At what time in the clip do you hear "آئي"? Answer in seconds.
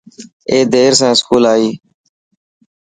1.53-1.67